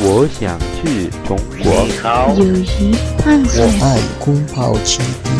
[0.00, 1.86] 我想去中国。
[1.86, 5.32] 你好，友谊探险我爱空泡倾听。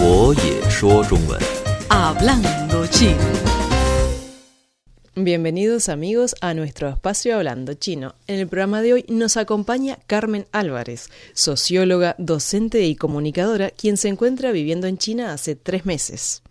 [0.00, 1.40] 我也说中文。
[1.88, 3.16] Hablando chino.
[5.14, 8.14] Bienvenidos amigos a nuestro espacio Hablando Chino.
[8.26, 14.08] En el programa de hoy nos acompaña Carmen Álvarez, socióloga, docente y comunicadora, quien se
[14.08, 16.42] encuentra viviendo en China hace tres meses.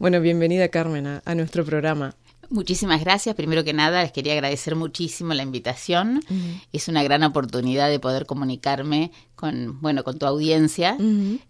[0.00, 2.16] Bueno, bienvenida Carmen a, a nuestro programa.
[2.49, 3.35] Muchísimas gracias.
[3.35, 6.21] Primero que nada, les quería agradecer muchísimo la invitación.
[6.73, 10.97] Es una gran oportunidad de poder comunicarme con, bueno, con tu audiencia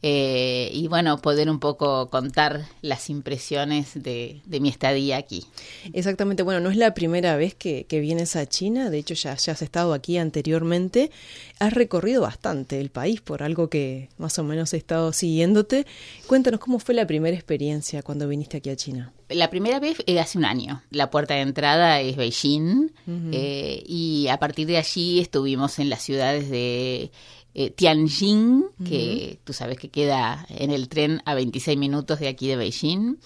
[0.04, 5.48] eh, y bueno, poder un poco contar las impresiones de, de, mi estadía aquí.
[5.94, 6.44] Exactamente.
[6.44, 8.92] Bueno, no es la primera vez que, que vienes a China.
[8.92, 11.10] De hecho, ya, ya has estado aquí anteriormente.
[11.58, 15.88] Has recorrido bastante el país por algo que más o menos he estado siguiéndote.
[16.28, 19.14] Cuéntanos cómo fue la primera experiencia cuando viniste aquí a China.
[19.30, 20.82] La primera vez eh, hace un año.
[20.90, 23.30] La puerta de entrada es Beijing uh -huh.
[23.32, 27.12] eh, y a partir de allí estuvimos en las ciudades de
[27.54, 29.40] eh, Tianjin, que uh -huh.
[29.44, 33.18] tú sabes que queda en el tren a 26 minutos de aquí de Beijing.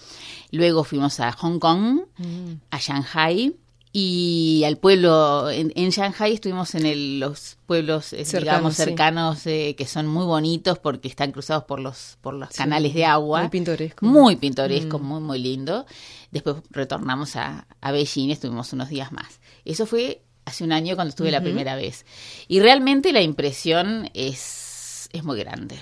[0.50, 2.58] Luego fuimos a Hong Kong, uh -huh.
[2.70, 3.54] a Shanghai
[3.96, 9.50] y al pueblo en, en Shanghai estuvimos en el, los pueblos cercanos, digamos cercanos sí.
[9.50, 13.04] eh, que son muy bonitos porque están cruzados por los por los sí, canales de
[13.04, 15.02] agua muy pintoresco muy pintoresco mm.
[15.02, 15.86] muy muy lindo
[16.32, 21.10] después retornamos a, a Beijing estuvimos unos días más eso fue hace un año cuando
[21.10, 21.34] estuve uh -huh.
[21.34, 22.04] la primera vez
[22.48, 25.76] y realmente la impresión es es muy grande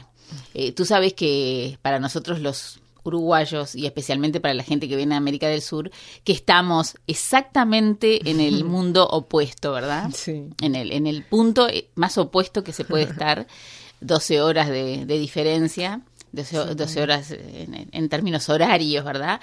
[0.55, 5.15] eh, tú sabes que para nosotros los uruguayos y especialmente para la gente que viene
[5.15, 5.91] de América del Sur,
[6.25, 10.11] que estamos exactamente en el mundo opuesto, ¿verdad?
[10.15, 10.51] Sí.
[10.61, 13.47] En el, en el punto más opuesto que se puede estar,
[14.01, 16.01] 12 horas de, de diferencia.
[16.33, 19.39] 12, 12 horas en, en, términos horarios, ¿verdad?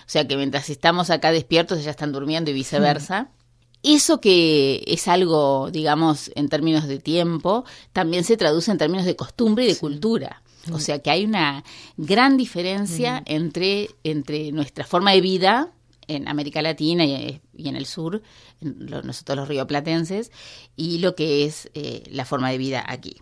[0.00, 3.28] O sea que mientras estamos acá despiertos, ya están durmiendo y viceversa.
[3.84, 9.14] Eso que es algo, digamos, en términos de tiempo, también se traduce en términos de
[9.14, 9.80] costumbre y de sí.
[9.80, 10.42] cultura.
[10.72, 11.62] O sea que hay una
[11.98, 13.24] gran diferencia mm.
[13.26, 15.70] entre, entre nuestra forma de vida
[16.08, 18.22] en América Latina y, y en el sur,
[18.62, 20.32] en lo, nosotros los rioplatenses,
[20.76, 23.16] y lo que es eh, la forma de vida aquí.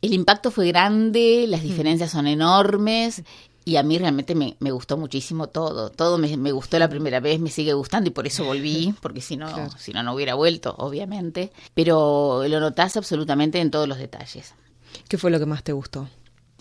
[0.00, 3.24] El impacto fue grande, las diferencias son enormes
[3.64, 5.90] y a mí realmente me, me gustó muchísimo todo.
[5.90, 9.20] Todo me, me, gustó la primera vez, me sigue gustando y por eso volví, porque
[9.20, 9.70] si no, claro.
[9.78, 11.52] si no, no hubiera vuelto, obviamente.
[11.74, 14.54] Pero lo notás absolutamente en todos los detalles.
[15.08, 16.08] ¿Qué fue lo que más te gustó?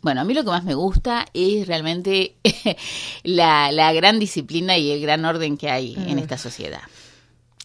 [0.01, 2.35] Bueno, a mí lo que más me gusta es realmente
[3.23, 6.81] la, la, gran disciplina y el gran orden que hay en esta sociedad.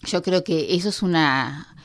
[0.04, 1.75] Yo creo que eso es una,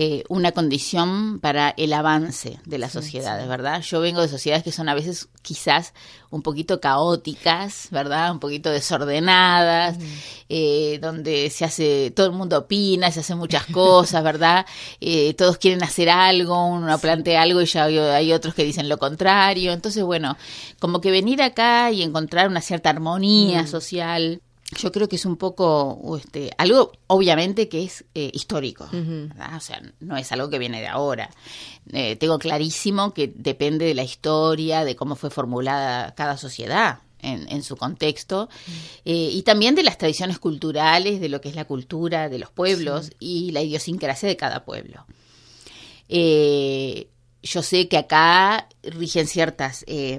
[0.00, 3.48] eh, una condición para el avance de las sociedades, sí.
[3.48, 3.82] ¿verdad?
[3.82, 5.92] Yo vengo de sociedades que son a veces quizás
[6.30, 8.30] un poquito caóticas, ¿verdad?
[8.30, 10.02] Un poquito desordenadas, mm.
[10.50, 14.66] eh, donde se hace, todo el mundo opina, se hacen muchas cosas, ¿verdad?
[15.00, 18.98] Eh, todos quieren hacer algo, uno plantea algo y ya hay otros que dicen lo
[18.98, 19.72] contrario.
[19.72, 20.36] Entonces, bueno,
[20.78, 23.66] como que venir acá y encontrar una cierta armonía mm.
[23.66, 24.42] social
[24.76, 28.84] yo creo que es un poco este, algo, obviamente, que es eh, histórico.
[28.92, 29.56] Uh -huh.
[29.56, 31.30] O sea, no es algo que viene de ahora.
[31.92, 37.00] Eh, tengo clarísimo que depende de la historia, de cómo fue formulada cada sociedad.
[37.20, 39.00] En, en su contexto uh -huh.
[39.04, 42.50] eh, y también de las tradiciones culturales, de lo que es la cultura de los
[42.52, 43.12] pueblos sí.
[43.18, 45.04] y la idiosincrasia de cada pueblo.
[46.08, 47.08] Eh,
[47.42, 50.18] yo sé que acá rigen ciertas eh,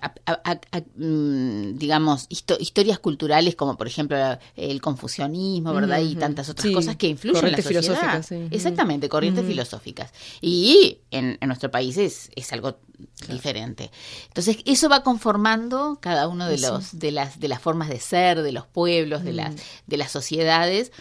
[0.00, 4.16] a, a, a, digamos, histo historias culturales como por ejemplo
[4.56, 6.00] el confucianismo, ¿verdad?
[6.00, 6.12] Uh -huh.
[6.12, 8.22] Y tantas otras sí, cosas que influyen en la sociedad.
[8.22, 8.48] Sí.
[8.50, 9.50] Exactamente, corrientes uh -huh.
[9.50, 10.12] filosóficas.
[10.40, 12.78] Y en, en, nuestro país es, es algo
[13.18, 13.34] claro.
[13.34, 13.90] diferente.
[14.28, 18.42] Entonces, eso va conformando cada uno de los de las de las formas de ser,
[18.42, 19.26] de los pueblos, uh -huh.
[19.26, 19.54] de las
[19.86, 20.92] de las sociedades,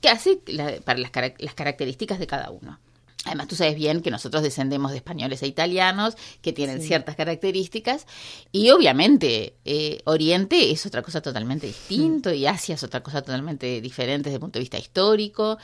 [0.00, 2.78] que hace la, para las, las características de cada uno.
[3.24, 6.88] Además, tú sabes bien que nosotros descendemos de españoles e italianos que tienen sí.
[6.88, 8.06] ciertas características
[8.50, 12.36] y obviamente eh, Oriente es otra cosa totalmente distinto sí.
[12.36, 15.58] y Asia es otra cosa totalmente diferente desde el punto de vista histórico.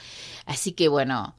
[0.47, 1.35] Así que bueno,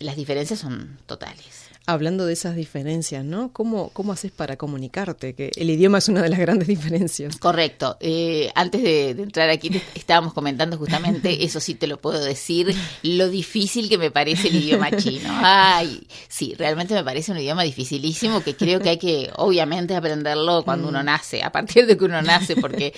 [0.00, 1.71] las diferencias son totales.
[1.86, 3.52] Hablando de esas diferencias, ¿no?
[3.52, 5.34] ¿Cómo, cómo haces para comunicarte?
[5.34, 7.36] Que el idioma es una de las grandes diferencias.
[7.38, 7.96] Correcto.
[8.00, 12.74] Eh, antes de, de, entrar aquí estábamos comentando justamente, eso sí te lo puedo decir,
[13.02, 15.28] lo difícil que me parece el idioma chino.
[15.30, 20.64] Ay, sí, realmente me parece un idioma dificilísimo que creo que hay que, obviamente, aprenderlo
[20.64, 22.94] cuando uno nace, a partir de que uno nace, porque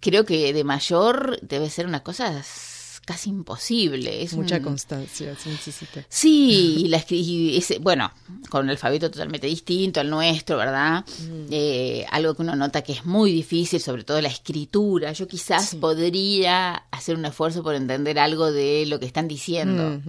[0.00, 2.42] creo que de mayor debe ser una cosa
[3.06, 4.22] casi imposible.
[4.22, 6.04] Es Mucha un- constancia se necesita.
[6.10, 8.12] Sí, y la y ese- bueno,
[8.50, 11.02] con un alfabeto totalmente distinto al nuestro, ¿verdad?
[11.50, 15.12] Eh, algo que uno nota que es muy difícil, sobre todo la escritura.
[15.12, 20.02] Yo quizás podría hacer un esfuerzo por entender algo de lo que están diciendo,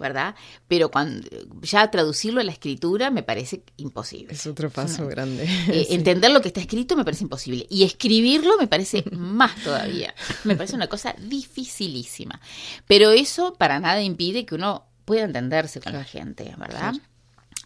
[0.00, 0.34] ¿verdad?
[0.66, 1.28] Pero cuando
[1.62, 4.32] ya traducirlo a la escritura me parece imposible.
[4.32, 5.44] Es otro paso grande.
[5.44, 5.94] Eh, Sí.
[5.94, 7.66] Entender lo que está escrito me parece imposible.
[7.70, 10.14] Y escribirlo me parece más todavía.
[10.44, 12.40] Me parece una cosa dificilísima.
[12.86, 16.94] Pero eso para nada impide que uno pueda entenderse con la gente, ¿verdad?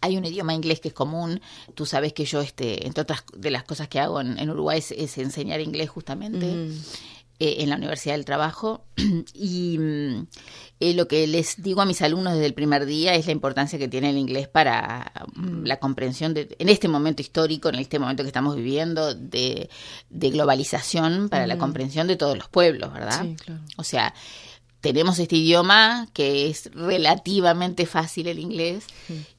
[0.00, 1.40] Hay un idioma inglés que es común.
[1.74, 4.78] Tú sabes que yo, este, entre otras de las cosas que hago en, en Uruguay,
[4.78, 6.68] es, es enseñar inglés justamente
[7.44, 8.84] eh, en la Universidad del Trabajo.
[9.34, 10.26] y mm,
[10.80, 13.78] eh, lo que les digo a mis alumnos desde el primer día es la importancia
[13.78, 17.98] que tiene el inglés para mm, la comprensión de, en este momento histórico, en este
[17.98, 19.68] momento que estamos viviendo, de,
[20.10, 23.22] de globalización, para la comprensión de todos los pueblos, ¿verdad?
[23.22, 23.60] Sí, claro.
[23.76, 24.14] O sea,
[24.80, 28.84] tenemos este idioma que es relativamente fácil el inglés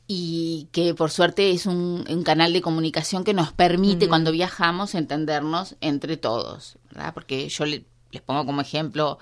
[0.07, 4.95] y que por suerte es un, un canal de comunicación que nos permite cuando viajamos
[4.95, 7.13] entendernos entre todos, ¿verdad?
[7.13, 9.19] Porque yo le- les pongo como ejemplo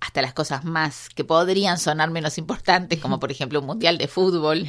[0.00, 4.08] hasta las cosas más que podrían sonar menos importantes, como por ejemplo un mundial de
[4.08, 4.66] fútbol,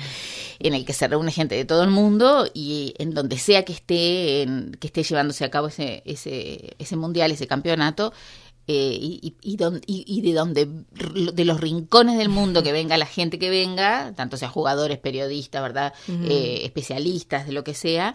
[0.60, 3.74] en el que se reúne gente de todo el mundo y en donde sea que
[3.74, 8.14] esté, en- que esté llevándose a cabo ese, ese, ese mundial, ese campeonato,
[8.68, 9.56] eh, y, y-
[9.88, 10.70] y de donde
[11.34, 15.62] de los rincones del mundo que venga la gente que venga, tanto sea jugadores, periodistas,
[15.64, 18.14] verdad, Eh, especialistas de lo que sea,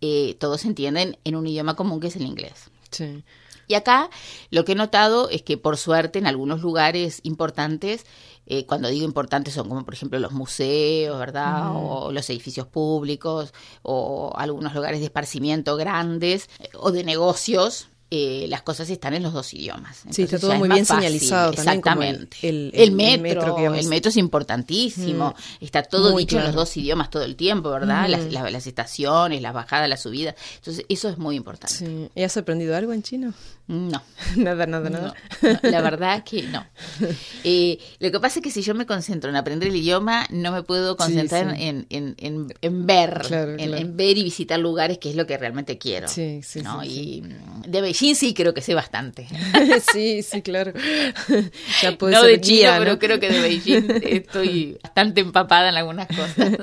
[0.00, 2.70] eh, todos entienden en un idioma común que es el inglés.
[2.90, 3.22] Sí.
[3.70, 4.10] Y acá
[4.50, 8.04] lo que he notado es que por suerte en algunos lugares importantes,
[8.46, 11.70] eh, cuando digo importantes son como por ejemplo los museos, ¿verdad?
[11.76, 17.89] O los edificios públicos, o algunos lugares de esparcimiento grandes, eh, o de negocios.
[18.10, 19.98] Eh, las cosas están en los dos idiomas.
[20.10, 21.04] Sí, está Entonces todo es muy bien fácil.
[21.04, 22.48] señalizado también, como el- Exactamente.
[22.48, 22.92] el- El, el
[23.22, 25.34] metro, el metro es importantísimo.
[25.60, 28.08] Está todo Muy dicho en los dos idiomas todo el tiempo, ¿verdad?
[28.08, 30.34] las, las- las estaciones, las bajadas, las subidas.
[30.56, 31.74] Entonces, eso es muy importante.
[31.74, 32.08] Sí.
[32.14, 33.32] ¿Y has aprendido algo en chino?
[33.68, 34.02] No.
[34.36, 35.14] nada, nada, nada.
[35.42, 36.64] No, no, la verdad que no.
[37.44, 40.52] Eh, lo que pasa es que si yo me concentro en aprender el idioma, no
[40.52, 41.62] me puedo concentrar sí.
[41.62, 43.76] En, en, en, en ver, Claro, en, claro.
[43.76, 46.06] en ver y visitar lugares, que es lo que realmente quiero.
[46.08, 46.82] Sí, sí, ¿no?
[46.82, 47.70] sí, Y mm,
[48.14, 49.26] sí creo que sé bastante.
[49.92, 50.72] sí, sí, claro.
[51.82, 52.78] ya no ser de China, guía, ¿no?
[52.80, 56.56] pero creo que de Beijing estoy bastante empapada en algunas cosas.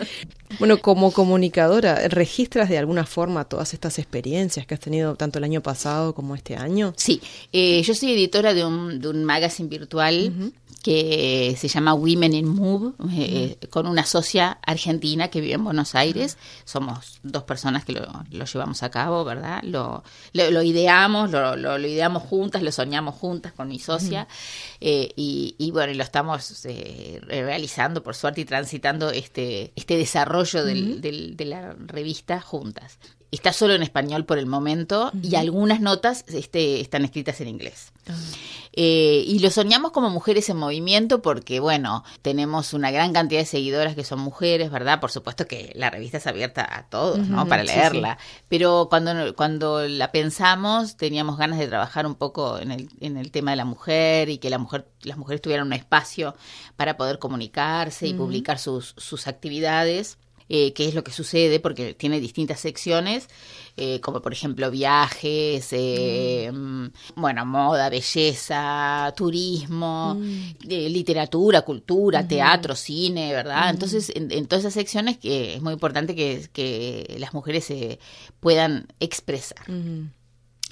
[0.59, 5.43] Bueno, como comunicadora, ¿registras de alguna forma todas estas experiencias que has tenido tanto el
[5.43, 6.93] año pasado como este año?
[6.97, 7.21] Sí,
[7.53, 10.53] eh, yo soy editora de un, de un magazine virtual
[10.87, 15.63] que se llama Women in Move, eh, eh, con una socia argentina que vive en
[15.65, 16.37] Buenos Aires.
[16.63, 19.59] Somos dos personas que lo, lo llevamos a cabo, ¿verdad?
[19.63, 24.29] Lo, lo, lo ideamos, lo, lo- lo ideamos juntas, lo soñamos juntas con mi socia.
[24.79, 30.63] eh, y, y bueno, lo estamos eh, realizando, por suerte, y transitando este, este desarrollo
[30.63, 32.97] del- del- de la revista juntas.
[33.29, 37.91] Está solo en español por el momento y algunas notas este, están escritas en inglés.
[38.71, 43.45] Eh, y lo soñamos como mujeres en movimiento porque, bueno, tenemos una gran cantidad de
[43.45, 44.99] seguidoras que son mujeres, ¿verdad?
[44.99, 47.47] Por supuesto que la revista es abierta a todos, ¿no?
[47.47, 48.17] Para sí, leerla.
[48.47, 53.31] Pero cuando, cuando la pensamos, teníamos ganas de trabajar un poco en el, en el
[53.31, 56.35] tema de la mujer y que la mujer, las mujeres tuvieran un espacio
[56.75, 60.17] para poder comunicarse y publicar sus, sus actividades
[60.49, 63.27] eh, qué es lo que sucede, porque tiene distintas secciones,
[63.75, 70.19] eh, como por ejemplo viajes, eh, mm, bueno, moda, belleza, turismo,
[70.67, 73.69] eh, literatura, cultura, teatro, cine, ¿verdad?
[73.69, 77.99] Entonces, en, en todas esas secciones que es muy importante que, que las mujeres se
[78.39, 79.65] puedan expresar.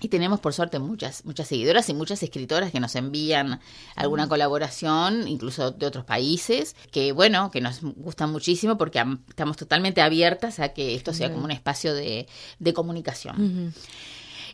[0.02, 3.62] Y tenemos por suerte muchas, muchas seguidoras y muchas escritoras que nos envían
[3.96, 9.56] alguna colaboración, incluso de otros países, que bueno, que nos gustan muchísimo porque am- estamos
[9.58, 12.28] totalmente abiertas a que esto sea como un espacio de,
[12.60, 13.74] de comunicación.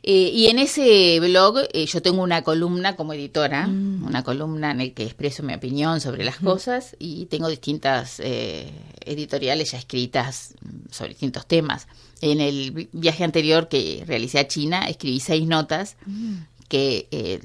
[0.04, 4.82] Eh, y en ese blog eh, yo tengo una columna como editora, una columna en
[4.82, 8.72] el que expreso mi opinión sobre las cosas y tengo distintas eh,
[9.06, 11.88] editoriales ya escritas mm, sobre distintos temas.
[12.22, 15.98] En el vi- viaje anterior que realicé a China escribí seis notas
[16.72, 17.42] que eh,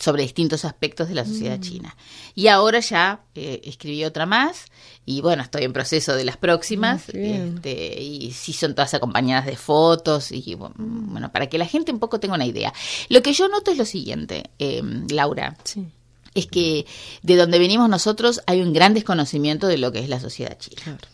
[0.00, 1.94] sobre distintos aspectos de la sociedad china.
[2.34, 4.64] Y ahora ya eh, escribí otra más
[5.04, 7.56] y bueno, estoy en proceso de las próximas bien.
[7.56, 11.92] este, y sí son todas acompañadas de fotos y bueno, bueno, para que la gente
[11.92, 12.72] un poco tenga una idea.
[13.10, 15.86] Lo que yo noto es lo siguiente, eh, Laura, Sí,
[16.34, 16.86] es que
[17.20, 20.80] de donde venimos nosotros hay un gran desconocimiento de lo que es la sociedad china
[20.82, 21.08] claro.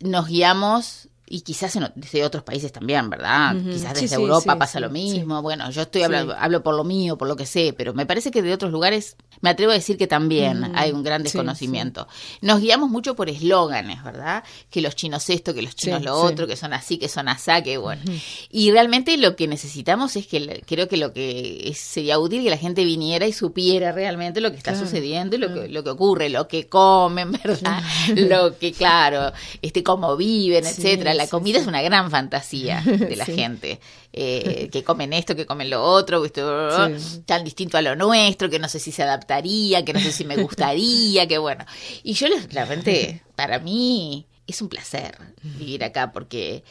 [0.00, 3.54] nos guiamos y quizás en, desde otros países también, ¿verdad?
[3.56, 5.40] Quizás desde sí, Europa sí, pasa sí, lo mismo.
[5.42, 8.30] Bueno, yo estoy hablando, hablo por lo mío, por lo que sé, pero me parece
[8.30, 12.06] que de otros lugares me atrevo a decir que también Mm, hay un gran desconocimiento.
[12.40, 14.44] Nos guiamos mucho por eslóganes, ¿verdad?
[14.70, 17.62] Que los chinos esto, que los chinos lo otro, que son así, que son asá,
[17.62, 18.02] que bueno.
[18.50, 22.56] Y realmente lo que necesitamos es que creo que lo que sería útil que la
[22.58, 25.90] gente viniera y supiera realmente lo que está Claro, sucediendo y lo que, lo que
[25.90, 27.82] ocurre, lo que comen, ¿verdad?
[28.16, 31.62] lo que, claro, este cómo viven, Sí, La comida sí.
[31.62, 33.34] es una gran fantasía de la Sí.
[33.34, 33.80] gente.
[34.12, 36.68] eh, que comen esto, que comen lo otro, esto,
[37.26, 40.24] tan distinto a lo nuestro, que no sé si se adaptaría, que no sé si
[40.24, 41.64] me gustaría, que bueno.
[42.04, 46.62] Y yo les, realmente, para mí es un placer vivir acá porque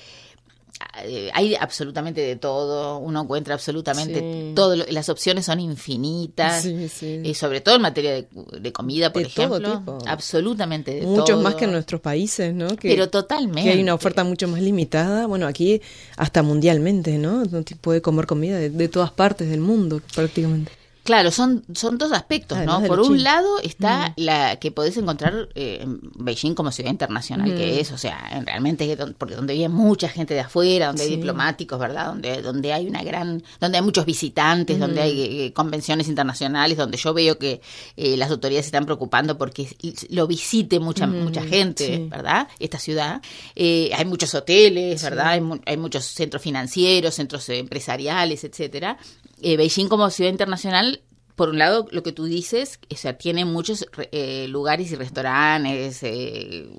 [1.33, 4.51] hay absolutamente de todo, uno encuentra absolutamente Sí.
[4.55, 7.21] todo, lo- las opciones son infinitas, Sí, sí.
[7.23, 8.27] eh, sobre todo en materia de,
[8.59, 9.97] de comida, por De todo ejemplo, tipo.
[10.05, 11.41] absolutamente de Muchos todo.
[11.41, 12.67] más que en nuestros países, ¿no?
[12.75, 13.63] Que, Pero totalmente.
[13.63, 15.25] que hay una oferta mucho más limitada.
[15.27, 15.81] Bueno, aquí
[16.17, 17.43] hasta mundialmente, ¿no?
[17.43, 20.71] Uno puede comer comida de, de todas partes del mundo prácticamente.
[21.03, 22.87] Claro, son, son dos aspectos, Además ¿no?
[22.87, 27.81] Por un lado está la que podés encontrar eh, en Beijing como ciudad internacional que
[27.81, 31.09] es, o sea, en realmente porque donde vive mucha gente de afuera, donde Sí.
[31.09, 32.05] hay diplomáticos, ¿verdad?
[32.07, 36.97] Donde donde hay una gran, donde hay muchos visitantes, donde hay eh, convenciones internacionales, donde
[36.97, 37.59] yo veo que
[37.97, 39.67] eh, las autoridades se están preocupando porque
[40.09, 42.07] lo visite mucha mucha gente, sí.
[42.09, 42.47] ¿verdad?
[42.59, 43.21] Esta ciudad.
[43.55, 45.27] Eh, hay muchos hoteles, ¿verdad?
[45.27, 48.97] Hay, mu- hay muchos centros financieros, centros eh, empresariales, etcétera.
[49.43, 51.01] Eh, Beijing como ciudad internacional,
[51.35, 55.99] por un lado, lo que tú dices, o sea, tiene muchos eh, lugares y restaurantes,
[56.03, 56.69] eh,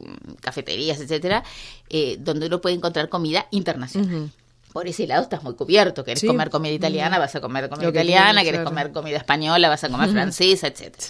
[0.40, 1.42] cafeterías, etcétera,
[1.90, 4.30] eh, donde uno puede encontrar comida internacional.
[4.72, 6.04] Por ese lado estás muy cubierto.
[6.04, 6.26] Querés Sí.
[6.26, 8.40] comer comida italiana, vas a comer comida italiana.
[8.42, 8.70] Querés claro.
[8.70, 11.04] comer comida española, vas a comer francesa, etcétera.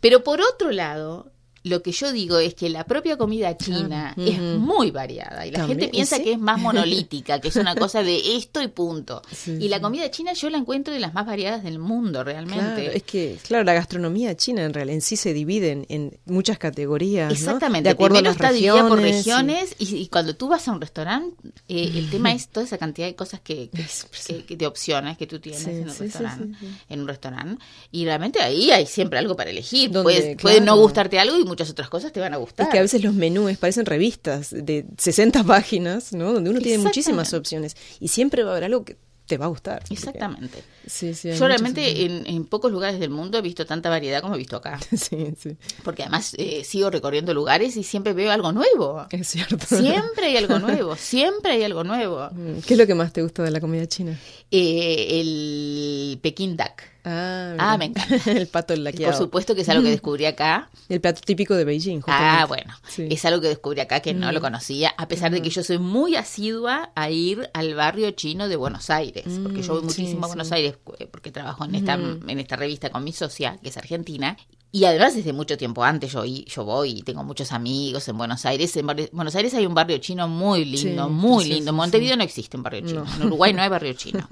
[0.00, 1.30] Pero por otro lado,
[1.68, 4.30] lo que yo digo es que la propia comida china Claro.
[4.30, 6.22] es muy variada y la También, gente piensa ¿sí?
[6.24, 9.22] que es más monolítica, que es una cosa de esto y punto.
[9.32, 12.62] Sí, y la comida china yo la encuentro de las más variadas del mundo realmente.
[12.82, 16.18] Claro, es que, claro, la gastronomía china en realidad en sí se divide en, en
[16.26, 17.28] muchas categorías.
[17.28, 17.34] ¿no?
[17.34, 20.68] Exactamente, De acuerdo primero a las está dividida por regiones, y, y cuando tú vas
[20.68, 21.36] a un restaurante,
[21.68, 25.40] eh, el tema es toda esa cantidad de cosas que, que- de opciones que tú
[25.40, 26.58] tienes Sí, en, un restaurante,
[26.88, 29.90] en un restaurante y realmente ahí hay siempre algo para elegir.
[29.90, 32.66] Donde, Puedes- puede no gustarte algo y muchas otras cosas te van a gustar.
[32.66, 36.34] Es que a veces los menús parecen revistas de 60 páginas, ¿no?
[36.34, 39.48] Donde uno tiene muchísimas opciones y siempre va a haber algo que te va a
[39.48, 39.82] gustar.
[39.90, 40.62] Exactamente.
[40.86, 44.38] Sí, sí, Yo realmente en pocos lugares del mundo he visto tanta variedad como he
[44.38, 44.78] visto acá.
[44.96, 49.06] Sí, sí, Porque además eh, sigo recorriendo lugares y siempre veo algo nuevo.
[49.10, 49.58] es cierto.
[49.66, 52.28] Siempre hay algo nuevo, siempre hay algo nuevo.
[52.32, 54.18] Mm, ¿Qué es lo que más te gusta de la comida china?
[54.50, 56.82] Eh, el Pekín Duck.
[57.08, 58.16] Ah, Ah, me encanta.
[58.32, 59.12] el pato laqueado.
[59.12, 60.68] Por supuesto que es algo que descubrí acá.
[60.88, 62.00] El plato típico de Beijing.
[62.08, 62.46] Ah, justamente.
[62.48, 63.06] bueno, Sí.
[63.10, 65.78] es algo que descubrí acá que no lo conocía, a pesar de que yo soy
[65.78, 70.02] muy asidua a ir al barrio chino de Buenos Aires, porque yo voy Mm, sí,
[70.02, 70.30] muchísimo a sí.
[70.30, 73.76] Buenos Aires eh, porque trabajo en esta, en esta revista con mi socia, que es
[73.76, 74.36] argentina,
[74.72, 78.44] y además desde mucho tiempo antes yo, yo voy y tengo muchos amigos en Buenos
[78.44, 78.76] Aires.
[78.76, 81.70] En Bar- Buenos Aires hay un barrio chino muy lindo, Sí, muy sí, lindo.
[81.70, 83.14] En Montevideo no existe un barrio chino, No.
[83.16, 84.28] en Uruguay no hay barrio chino.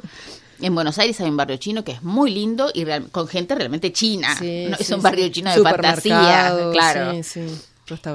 [0.66, 3.54] En Buenos Aires hay un barrio chino que es muy lindo y real- con gente
[3.54, 4.34] realmente china.
[4.38, 5.30] Sí, No, es un barrio sí.
[5.32, 7.12] chino de fantasía, claro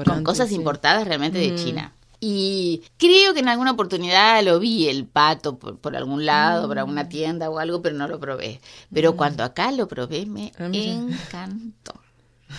[0.04, 1.92] con cosas importadas realmente de China.
[2.22, 6.78] Y creo que en alguna oportunidad lo vi el pato por, por algún lado, por
[6.78, 8.60] alguna tienda o algo, pero no lo probé.
[8.92, 11.94] Pero cuando acá lo probé me Ah, encantó.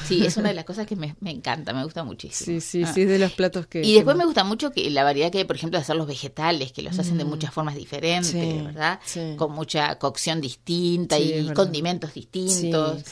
[0.07, 2.60] Sí, es una de las cosas que me, me encanta, me gusta muchísimo.
[2.60, 2.93] Sí, sí, Ah.
[2.93, 3.81] sí, es de los platos que...
[3.81, 5.95] Y después que- me gusta mucho que la variedad que hay, por ejemplo, de hacer
[5.95, 8.39] los vegetales, que los hacen de muchas formas diferentes, Mm.
[8.57, 9.00] Sí, ¿verdad?
[9.05, 9.33] sí.
[9.38, 13.03] Con mucha cocción distinta Sí, y condimentos distintos.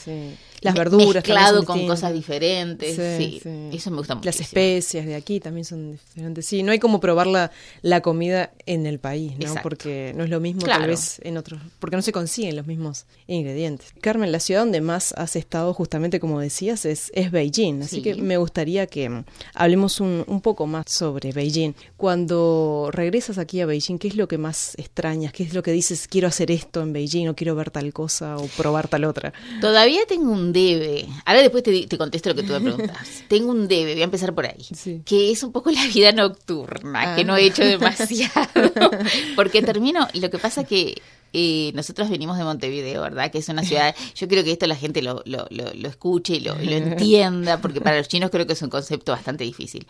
[0.62, 2.00] Las verduras Mezclado con distintas.
[2.00, 2.94] cosas diferentes.
[2.96, 3.40] Sí,
[3.72, 4.26] eso me gusta mucho.
[4.26, 6.44] Las especias de aquí también son diferentes.
[6.44, 9.38] Sí, no hay como probar la, la comida en el país, ¿no?
[9.46, 9.62] Exacto.
[9.62, 10.80] Porque no es lo mismo Claro.
[10.82, 13.94] tal vez en otros, porque no se consiguen los mismos ingredientes.
[14.02, 16.40] Carmen, la ciudad donde más has estado, justamente como
[16.84, 17.82] es, es Beijing.
[17.82, 18.02] Así Sí.
[18.02, 19.24] que me gustaría que mm,
[19.54, 21.74] hablemos un, un poco más sobre Beijing.
[21.96, 25.32] Cuando regresas aquí a Beijing, ¿qué es lo que más extrañas?
[25.32, 28.36] ¿Qué es lo que dices, quiero hacer esto en Beijing o quiero ver tal cosa
[28.36, 29.32] o probar tal otra?
[29.60, 31.06] Todavía tengo un debe.
[31.24, 33.24] Ahora después te, te contesto lo que tú me preguntas.
[33.28, 34.64] tengo un debe, voy a empezar por ahí.
[34.74, 35.02] Sí.
[35.04, 37.16] Que es un poco la vida nocturna, Ah.
[37.16, 38.48] que no he hecho demasiado.
[39.36, 41.00] Porque termino, lo que pasa que
[41.32, 43.30] eh, nosotros venimos de Montevideo, ¿verdad?
[43.30, 46.34] Que es una ciudad, yo creo que esto la gente lo, lo, lo, lo escuche
[46.36, 49.86] y lo, entienda, porque para los chinos creo que es un concepto bastante difícil.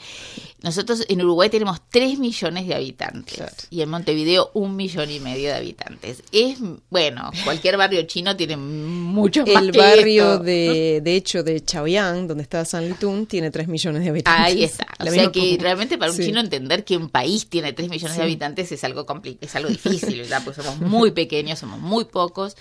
[0.62, 3.52] Nosotros en Uruguay tenemos 3 millones de habitantes Claro.
[3.70, 6.23] y en Montevideo un millón y medio de habitantes.
[6.32, 6.59] Es,
[6.90, 10.44] bueno, cualquier barrio chino tiene mucho más El que barrio esto.
[10.44, 14.44] de, de hecho, de Chaoyang, donde está San Litún, tiene 3 millones de habitantes.
[14.47, 14.87] Ahí está.
[14.99, 16.25] O La sea que realmente para un Sí.
[16.26, 19.06] chino entender que un país tiene 3 millones de habitantes es algo
[19.40, 20.42] es algo difícil, ¿verdad?
[20.44, 22.57] Porque somos muy pequeños, somos muy pocos.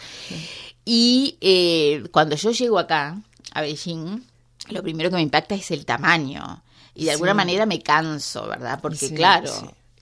[0.86, 3.22] Y eh, cuando yo llego acá,
[3.54, 4.24] a Beijing,
[4.70, 6.64] lo primero que me impacta es el tamaño.
[6.96, 7.38] Y de alguna Sí.
[7.38, 8.80] manera me canso, ¿verdad?
[8.82, 9.52] Porque Sí, claro.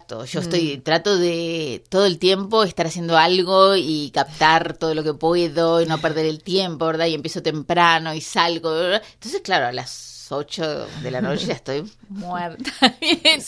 [0.09, 0.23] Mm.
[0.25, 5.13] yo estoy, trato de todo el tiempo estar haciendo algo y captar todo lo que
[5.13, 7.07] puedo y no perder el tiempo, ¿verdad?
[7.07, 9.03] Y empiezo temprano y salgo, ¿verdad?
[9.15, 9.89] Entonces, claro, a las
[10.31, 12.71] 8 de la noche ya estoy muerta.
[13.01, 13.41] Bien.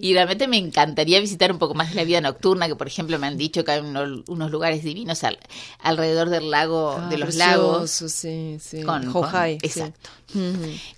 [0.00, 3.26] Y realmente me encantaría visitar un poco más la vida nocturna, que por ejemplo me
[3.26, 5.38] han dicho que hay uno- unos lugares divinos al-
[5.80, 7.90] alrededor del lago, Ah, de los precioso, lagos.
[7.90, 8.82] Sí, sí.
[8.82, 9.02] Con,
[9.62, 10.10] exacto.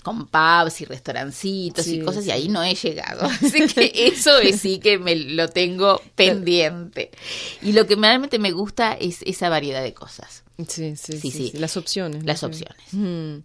[0.02, 3.26] Con pubs y restaurancitos y cosas, y ahí no he llegado.
[3.42, 7.10] Así que eso es sí que me lo tengo pendiente.
[7.62, 10.44] Y lo que realmente me gusta es esa variedad de cosas.
[10.68, 11.50] Sí, sí, Sí, sí, sí.
[11.50, 11.58] sí.
[11.58, 12.24] Las opciones.
[12.24, 12.76] Las opciones.
[12.92, 13.38] Mm.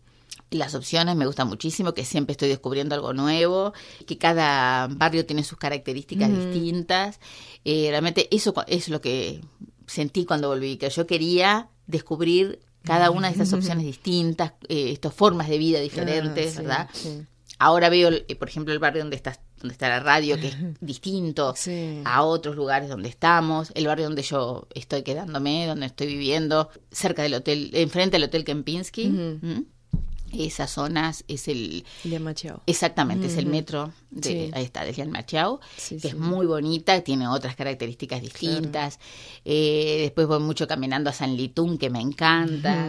[0.52, 3.74] Las opciones me gustan muchísimo, que siempre estoy descubriendo algo nuevo,
[4.08, 7.20] que cada barrio tiene sus características distintas.
[7.66, 9.42] Eh, realmente eso es lo que
[9.86, 15.14] sentí cuando volví, que yo quería descubrir cada una de estas opciones distintas, eh, estas
[15.14, 16.90] formas de vida diferentes, Ah, ¿verdad?
[16.94, 17.22] sí.
[17.62, 20.56] Ahora veo, eh, por ejemplo, el barrio donde está, donde está la radio, que es
[20.80, 22.02] distinto Sí.
[22.06, 27.22] a otros lugares donde estamos, el barrio donde yo estoy quedándome, donde estoy viviendo, cerca
[27.22, 29.08] del hotel, enfrente del hotel Kempinski.
[29.08, 29.66] ¿Mm?
[30.34, 32.62] Esas zonas es el Liamachao.
[32.66, 34.52] exactamente es el metro de Sí.
[34.54, 36.08] ahí está de Lianmachao, Sí, que sí.
[36.10, 39.00] es muy bonita, tiene otras características distintas.
[39.46, 42.88] Eh, después voy mucho caminando a San Litún, que me encanta.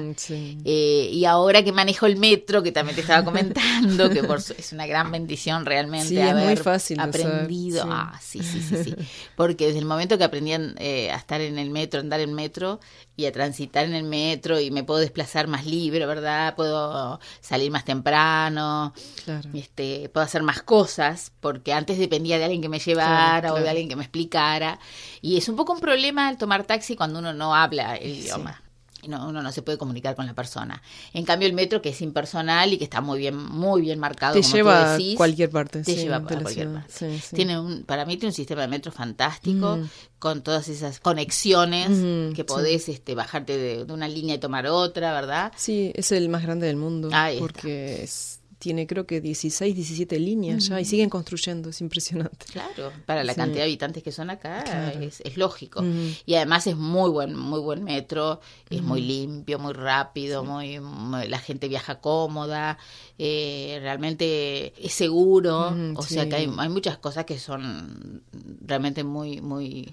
[0.65, 4.55] Eh, y ahora que manejo el metro, que también te estaba comentando, que por su-
[4.55, 7.83] es una gran bendición realmente Sí, es muy haber fácil aprendido.
[7.85, 7.89] sí.
[7.93, 8.95] Ah, sí, sí, sí, sí.
[9.37, 12.21] Porque desde el momento que aprendí en, eh, a estar en el metro, a andar
[12.21, 12.81] en metro
[13.21, 16.55] y a transitar en el metro y me puedo desplazar más libre, ¿verdad?
[16.57, 18.93] Puedo salir más temprano,
[19.25, 19.51] Claro.
[19.55, 23.61] este, puedo hacer más cosas, porque antes dependía de alguien que me llevara Claro, o
[23.61, 24.79] de alguien que me explicara.
[25.21, 28.63] Y es un poco un problema el tomar taxi cuando uno no habla el idioma.
[29.09, 30.83] No, uno no se puede comunicar con la persona.
[31.13, 34.35] En cambio, el metro, que es impersonal y que está muy bien, muy bien marcado,
[34.35, 35.83] Te como lleva tú a cualquier parte.
[35.83, 36.73] te sí, lleva la cualquier ciudad.
[36.83, 36.93] parte.
[36.93, 37.37] Sí, sí.
[37.37, 39.89] Tiene un, para mí tiene un sistema de metro fantástico, Mm.
[40.19, 44.67] con todas esas conexiones Mm, que podés este, bajarte de, de una línea y tomar
[44.67, 45.53] otra, ¿verdad?
[45.57, 47.09] Sí, es el más grande del mundo.
[47.13, 47.41] Ahí está.
[47.47, 52.47] porque es- tiene creo que 16, 17 líneas ya y siguen construyendo, es impresionante.
[52.53, 53.39] Claro, para la Sí.
[53.39, 55.01] cantidad de habitantes que son acá Claro.
[55.01, 55.83] es, es lógico.
[56.27, 61.27] Y además es muy buen, muy buen metro, es muy limpio, muy rápido, muy, muy-
[61.27, 62.79] la gente viaja cómoda,
[63.19, 68.23] eh, realmente es seguro, o sea que hay, hay muchas cosas que son
[68.61, 69.93] realmente muy, muy,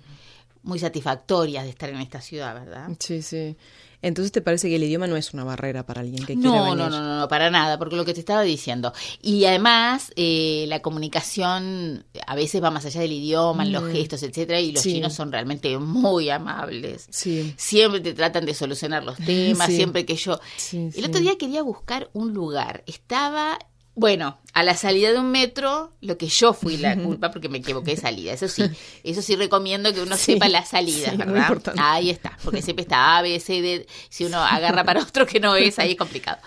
[0.63, 2.89] muy satisfactorias de estar en esta ciudad, ¿verdad?
[2.99, 3.55] Sí, sí.
[3.99, 6.63] Entonces, ¿te parece que el idioma no es una barrera para alguien que quiera No,
[6.65, 6.77] venir?
[6.77, 8.93] no, no, no, no, para nada, porque lo que te estaba diciendo.
[9.23, 14.21] Y además, eh, la comunicación a veces va más allá del idioma, en los gestos,
[14.21, 14.83] etcétera, y los Mm.
[14.83, 14.93] Sí.
[14.93, 17.07] chinos son realmente muy amables.
[17.09, 17.55] Sí.
[17.57, 19.75] Siempre te tratan de solucionar los temas, Sí.
[19.77, 20.39] siempre que yo...
[20.57, 22.83] Sí, El otro día quería buscar un lugar.
[22.85, 23.57] Estaba,
[23.99, 27.57] bueno, a la salida de un metro, lo que yo fui la culpa porque me
[27.57, 28.31] equivoqué de salida.
[28.31, 28.63] Eso sí,
[29.03, 31.73] eso sí recomiendo que uno Sí, sepa las salidas, sí, muy ¿verdad?
[31.79, 33.87] Ahí está, porque siempre está A, B, C, D.
[34.09, 36.37] Si uno agarra para otro que no es, ahí es complicado.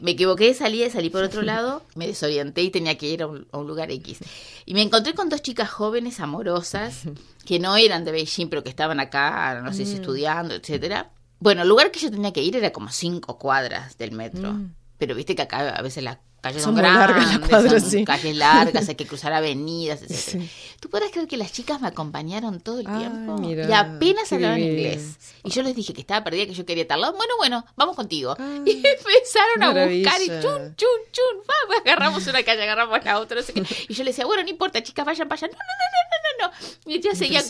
[0.00, 3.22] Me equivoqué de salida y salí por otro lado, me desorienté y tenía que ir
[3.22, 4.18] a un, a un lugar X.
[4.64, 7.02] Y me encontré con dos chicas jóvenes, amorosas,
[7.44, 9.86] que no eran de Beijing, pero que estaban acá, no sé Mm.
[9.86, 11.10] si estudiando, etcétera.
[11.38, 14.58] Bueno, el lugar que yo tenía que ir era como cinco cuadras del metro.
[14.98, 16.62] Pero viste que acá a veces las calles.
[16.62, 18.04] Son son, muy largas grandes, las cuadras, son sí.
[18.04, 20.12] calles largas, hay que cruzar avenidas, etc.
[20.14, 20.50] Sí.
[20.80, 23.38] ¿Tú podrás creer que las chicas me acompañaron todo el tiempo?
[23.38, 25.16] mira, y apenas hablaban inglés.
[25.44, 27.14] Y yo les dije que estaba perdida, que yo quería tal lado.
[27.14, 28.36] Bueno, bueno, vamos contigo.
[28.38, 30.10] Ah, y empezaron a maravilla.
[30.10, 31.42] buscar y chun, chun, chun.
[31.46, 33.62] Vamos, agarramos una calle, agarramos la otra, no sé qué.
[33.88, 35.48] Y yo les decía, bueno, no importa, chicas, vayan para allá.
[35.48, 36.92] No, no, no, no, no, no, no.
[36.92, 37.44] Y ellas seguían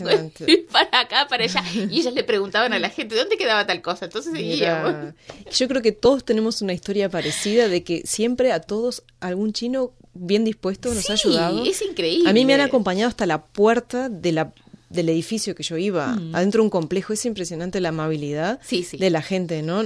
[0.73, 1.63] para acá, para allá.
[1.75, 4.07] Y ellas le preguntaban a la gente, ¿dónde quedaba tal cosa?
[4.07, 5.15] Entonces seguíamos.
[5.53, 8.78] Yo creo que todos tenemos una historia parecida de que siempre a todos
[9.21, 11.65] algún chino bien dispuesto nos ha ayudado.
[11.65, 12.29] es increíble.
[12.29, 14.53] A mí me han acompañado hasta la puerta de la
[14.91, 18.97] del edificio que yo iba, adentro de un complejo, es impresionante la amabilidad Sí, sí.
[18.97, 19.83] de la gente, ¿no?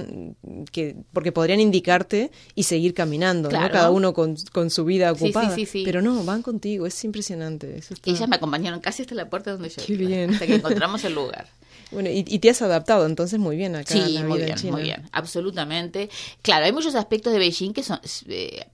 [0.70, 3.58] Que, porque podrían indicarte y seguir caminando, ¿no?
[3.70, 5.54] Cada uno con, con su vida ocupada.
[5.54, 5.82] sí, sí.
[5.84, 7.76] Pero no, van contigo, es impresionante.
[7.78, 10.30] Eso está- Ellas me acompañaron casi hasta la puerta donde yo Qué iba, bien.
[10.34, 11.46] hasta que encontramos el lugar.
[11.92, 14.46] Bueno, y, y te has adaptado entonces muy bien acá Sí, la muy vida en
[14.46, 14.72] bien, China.
[14.72, 16.08] muy bien, absolutamente.
[16.40, 18.64] Claro, hay muchos aspectos de Beijing que son, eh,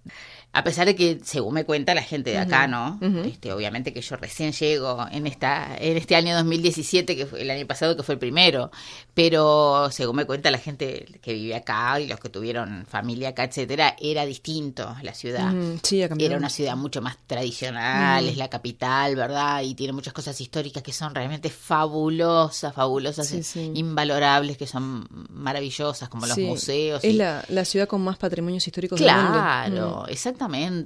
[0.52, 2.98] a pesar de que, según me cuenta la gente de acá, ¿no?
[3.24, 7.50] este, obviamente que yo recién llego en esta, en este año 2017, que fue el
[7.50, 8.70] año pasado que fue el primero,
[9.14, 13.44] pero según me cuenta la gente que vive acá y los que tuvieron familia acá,
[13.44, 15.52] etcétera, era distinto la ciudad.
[15.52, 18.28] Mm, sí, ha cambiado Era una ciudad mucho más tradicional, Mm.
[18.28, 19.62] es la capital, ¿verdad?
[19.62, 23.70] Y tiene muchas cosas históricas que son realmente fabulosas, fabulosas, Sí, sí.
[23.74, 27.04] invalorables, que son maravillosas, como los Sí, museos.
[27.04, 29.32] Es y- la, la ciudad con más patrimonios históricos del mundo.
[29.32, 30.37] Claro, exactamente,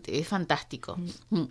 [0.07, 0.97] es fantástico.
[1.31, 1.43] Mm.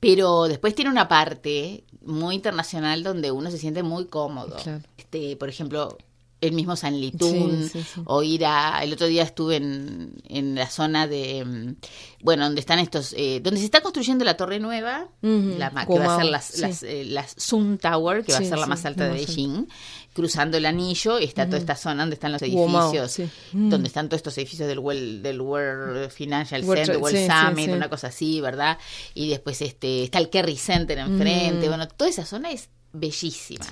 [0.00, 4.56] Pero después tiene una parte muy internacional donde uno se siente muy cómodo.
[4.56, 4.82] Claro.
[4.96, 5.96] Este, por ejemplo,
[6.42, 8.00] el mismo San Litún, Sí, sí, sí.
[8.04, 8.82] o ir a...
[8.84, 11.44] El otro día estuve en, en la zona de...
[11.44, 11.76] mm,
[12.20, 13.14] Bueno, donde están estos...
[13.16, 16.26] eh, donde se está construyendo la Torre Nueva, Ujú, la, ma- que va a ser
[16.26, 19.24] las, eh, las Sun Tower, que va a ser la más alta la de.
[19.24, 19.66] Beijing,
[20.12, 23.30] cruzando el anillo, está toda esta zona donde están los edificios, sí.
[23.52, 27.88] Donde están todos estos edificios del World, del World Financial World Center, World Summit, una
[27.88, 28.78] cosa así, ¿verdad?
[29.14, 33.64] Y después este está el Kerry Center enfrente, bueno, toda esa zona es bellísima.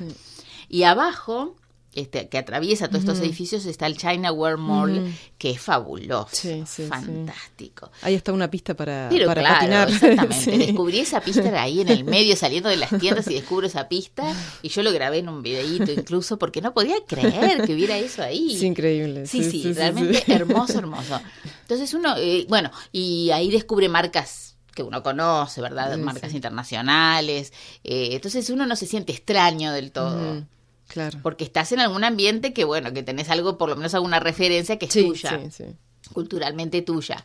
[0.68, 1.56] Y abajo,
[1.94, 6.62] este, que atraviesa todos estos edificios, está el China World Mall, que es fabuloso, Sí,
[6.66, 6.88] sí, sí.
[6.88, 7.90] fantástico.
[8.03, 9.88] Ahí está una pista para, Pero para claro, patinar.
[9.90, 10.59] exactamente.
[10.66, 14.33] Descubrí esa pista ahí en el medio, saliendo de las tiendas y descubro esa pista.
[14.62, 18.22] Y yo lo grabé en un videíto incluso porque no podía creer que hubiera eso
[18.22, 18.55] ahí.
[18.55, 19.26] Es increíble.
[19.26, 21.20] Sí, sí, realmente hermoso, hermoso.
[21.62, 25.96] Entonces uno, eh, bueno, y ahí descubre marcas que uno conoce, ¿verdad?
[25.98, 27.53] Marcas internacionales.
[27.83, 30.44] eh, entonces uno no se siente extraño del todo.
[30.92, 31.18] Claro.
[31.22, 34.79] Porque estás en algún ambiente que, bueno, que tenés algo, por lo menos alguna referencia
[34.79, 36.11] que es Sí, tuya sí, sí.
[36.12, 37.24] culturalmente tuya.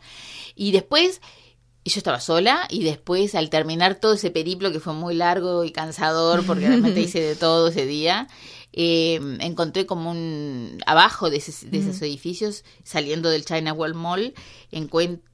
[0.56, 1.19] Y después,
[1.84, 5.71] yo estaba sola y después al terminar todo ese periplo que fue muy largo y
[5.71, 8.28] cansador, porque realmente hice de todo ese día,
[8.78, 14.34] eh, encontré como un, abajo de, ese- de esos edificios, saliendo del China World Mall,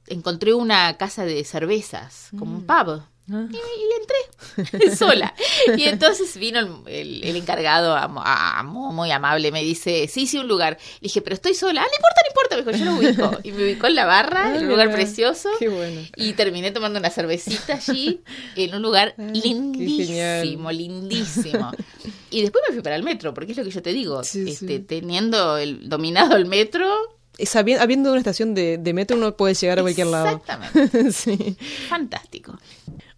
[0.06, 3.02] encontré una casa de cervezas, como un pub.
[3.32, 3.46] Ah.
[3.50, 5.34] Y, y entré sola.
[5.76, 10.38] Y entonces vino el, el- el encargado a- a- muy amable, me dice, sí, sí,
[10.38, 10.76] un lugar.
[11.00, 11.82] Le dije, pero estoy sola.
[11.82, 12.56] Ah, no importa, no importa.
[12.56, 12.98] Me dijo, yo lo
[13.30, 13.40] ubico.
[13.42, 15.48] Y me ubicó en la barra, Ah, en un lugar precioso.
[15.58, 16.00] Qué bueno.
[16.16, 18.20] Y terminé tomando una cervecita allí,
[18.56, 21.70] en un lugar lindísimo, lindísimo.
[22.30, 24.22] Y después me fui para el metro, porque es lo que yo te digo.
[24.24, 24.78] Sí, este, sí.
[24.80, 26.86] Teniendo el, dominado el metro,
[27.38, 30.28] habi- habiendo una estación de, de metro uno puede llegar a cualquier lado.
[30.42, 31.12] Exactamente.
[31.12, 31.56] sí.
[31.88, 32.58] fantástico.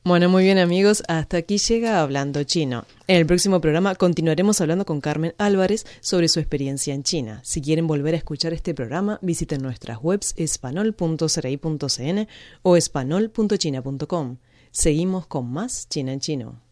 [0.07, 2.85] Bueno, muy bien amigos, hasta aquí llega Hablando Chino.
[3.07, 7.41] En el próximo programa continuaremos hablando con Carmen Álvarez sobre su experiencia en China.
[7.43, 12.29] Si quieren volver a escuchar este programa, visiten nuestras webs espanol.cri.cn
[12.61, 14.37] o espanol.china.com.
[14.71, 16.64] Seguimos con más China en Chino.